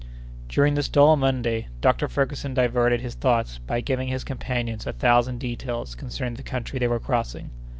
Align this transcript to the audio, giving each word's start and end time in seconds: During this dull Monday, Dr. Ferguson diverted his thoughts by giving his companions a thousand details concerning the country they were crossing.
During 0.49 0.73
this 0.73 0.89
dull 0.89 1.15
Monday, 1.15 1.67
Dr. 1.79 2.07
Ferguson 2.07 2.55
diverted 2.55 3.01
his 3.01 3.13
thoughts 3.13 3.59
by 3.59 3.81
giving 3.81 4.07
his 4.07 4.23
companions 4.23 4.87
a 4.87 4.93
thousand 4.93 5.37
details 5.37 5.93
concerning 5.93 6.33
the 6.37 6.41
country 6.41 6.79
they 6.79 6.87
were 6.87 6.99
crossing. 6.99 7.51